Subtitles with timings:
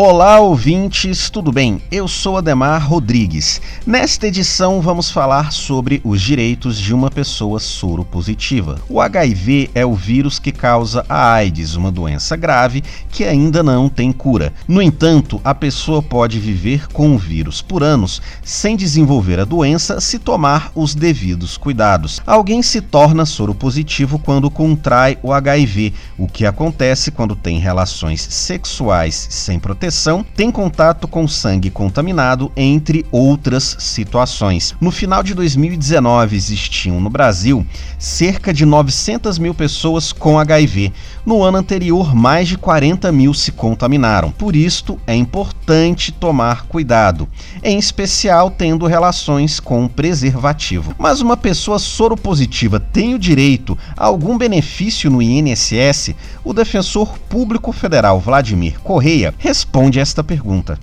[0.00, 1.82] Olá, ouvintes, tudo bem?
[1.90, 3.60] Eu sou Ademar Rodrigues.
[3.84, 8.80] Nesta edição, vamos falar sobre os direitos de uma pessoa soropositiva.
[8.88, 13.88] O HIV é o vírus que causa a AIDS, uma doença grave que ainda não
[13.88, 14.52] tem cura.
[14.68, 20.00] No entanto, a pessoa pode viver com o vírus por anos sem desenvolver a doença
[20.00, 22.22] se tomar os devidos cuidados.
[22.24, 29.26] Alguém se torna soropositivo quando contrai o HIV, o que acontece quando tem relações sexuais
[29.28, 29.87] sem proteção
[30.34, 34.74] tem contato com sangue contaminado, entre outras situações.
[34.80, 37.66] No final de 2019, existiam no Brasil
[37.98, 40.92] cerca de 900 mil pessoas com HIV.
[41.24, 44.30] No ano anterior, mais de 40 mil se contaminaram.
[44.30, 47.28] Por isto, é importante tomar cuidado,
[47.62, 50.94] em especial tendo relações com preservativo.
[50.98, 56.14] Mas uma pessoa soropositiva tem o direito a algum benefício no INSS?
[56.44, 60.76] O defensor público federal Vladimir Correia responde responde esta pergunta.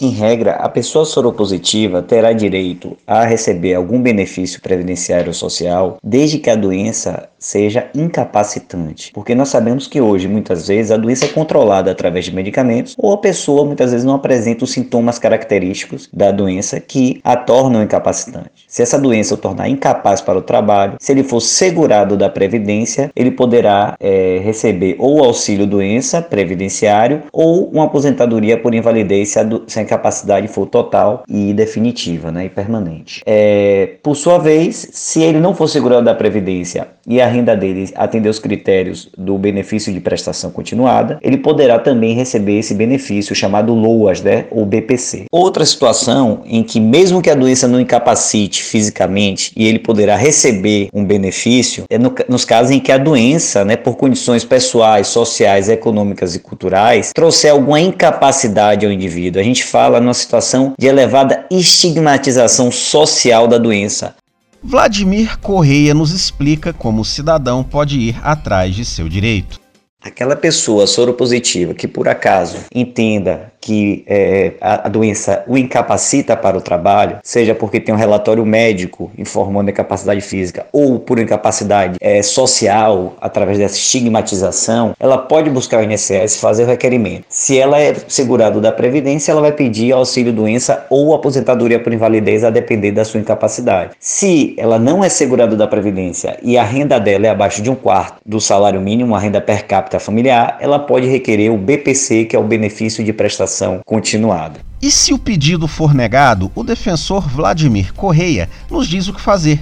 [0.00, 6.48] Em regra, a pessoa soropositiva terá direito a receber algum benefício previdenciário social desde que
[6.48, 9.10] a doença seja incapacitante.
[9.12, 13.12] Porque nós sabemos que hoje, muitas vezes, a doença é controlada através de medicamentos ou
[13.12, 18.50] a pessoa muitas vezes não apresenta os sintomas característicos da doença que a tornam incapacitante.
[18.68, 23.10] Se essa doença o tornar incapaz para o trabalho, se ele for segurado da Previdência,
[23.16, 29.48] ele poderá é, receber ou auxílio doença previdenciário ou uma aposentadoria por invalidez se a,
[29.66, 33.22] se a incapacidade for total e definitiva né, e permanente.
[33.24, 37.90] É, por sua vez, se ele não for segurado da Previdência e a renda dele
[37.94, 43.74] atender os critérios do benefício de prestação continuada, ele poderá também receber esse benefício chamado
[43.74, 45.24] LOAS, né, ou BPC.
[45.32, 50.88] Outra situação em que mesmo que a doença não incapacite fisicamente e ele poderá receber
[50.92, 55.68] um benefício é no, nos casos em que a doença, né, por condições pessoais, sociais,
[55.68, 59.40] econômicas e culturais, trouxer alguma incapacidade ao indivíduo.
[59.40, 64.16] A gente fala numa situação de elevada estigmatização social da doença.
[64.62, 69.60] Vladimir Correia nos explica como o cidadão pode ir atrás de seu direito.
[70.02, 76.56] Aquela pessoa soropositiva que por acaso entenda que é, a, a, doença o incapacita para
[76.56, 81.96] o trabalho, seja porque tem um relatório médico informando a incapacidade física ou por incapacidade
[82.00, 87.24] é, social, através dessa estigmatização, ela pode buscar o INSS e fazer o requerimento.
[87.28, 92.44] Se ela é segurado da Previdência, ela vai pedir auxílio doença ou aposentadoria por invalidez
[92.44, 93.92] a depender da sua incapacidade.
[93.98, 97.74] Se ela não é segurada da Previdência e a renda dela é abaixo de um
[97.74, 102.36] quarto do salário mínimo, a renda per capita familiar, ela pode requerer o BPC, que
[102.36, 103.47] é o benefício de prestação
[103.84, 104.60] continuada.
[104.80, 109.60] E se o pedido for negado, o defensor Vladimir Correia nos diz o que fazer.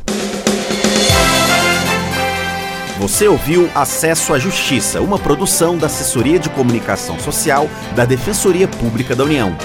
[2.99, 9.15] Você ouviu Acesso à Justiça, uma produção da Assessoria de Comunicação Social da Defensoria Pública
[9.15, 9.55] da União.